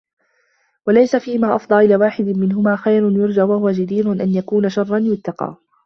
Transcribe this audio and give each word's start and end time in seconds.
وَلَيْسَ 0.87 1.15
فِيمَا 1.15 1.55
أَفْضَى 1.55 1.85
إلَى 1.85 1.95
وَاحِدٍ 1.95 2.25
مِنْهُمَا 2.25 2.75
خَيْرٌ 2.75 3.11
يُرْجَى 3.11 3.41
وَهُوَ 3.41 3.71
جَدِيرٌ 3.71 4.11
أَنْ 4.11 4.29
يَكُونَ 4.35 4.69
شَرًّا 4.69 4.97
يُتَّقَى 4.97 5.55